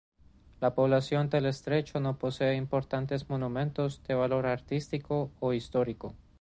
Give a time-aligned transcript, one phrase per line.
[0.61, 6.15] La población del estrecho no posee importantes monumentos de valor artístico o histórico.